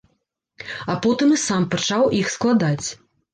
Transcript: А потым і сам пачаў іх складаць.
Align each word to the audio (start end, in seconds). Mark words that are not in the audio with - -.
А 0.93 0.95
потым 1.03 1.35
і 1.35 1.37
сам 1.41 1.67
пачаў 1.75 2.09
іх 2.21 2.33
складаць. 2.39 2.87